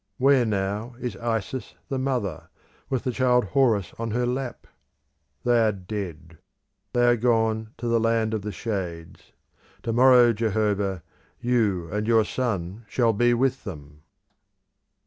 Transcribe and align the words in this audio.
Where 0.17 0.45
now 0.47 0.95
is 0.99 1.15
Isis 1.17 1.75
the 1.87 1.99
mother, 1.99 2.49
with 2.89 3.03
the 3.03 3.11
child 3.11 3.45
Horus 3.53 3.93
on 3.99 4.09
her 4.09 4.25
lap? 4.25 4.65
They 5.43 5.59
are 5.59 5.71
dead; 5.71 6.39
they 6.93 7.05
are 7.05 7.15
gone 7.15 7.75
to 7.77 7.87
the 7.87 7.99
land 7.99 8.33
of 8.33 8.41
the 8.41 8.51
shades. 8.51 9.31
To 9.83 9.93
morrow, 9.93 10.33
Jehovah, 10.33 11.03
you 11.39 11.87
and 11.91 12.07
your 12.07 12.25
son 12.25 12.83
shall 12.89 13.13
be 13.13 13.35
with 13.35 13.63
them! 13.63 14.01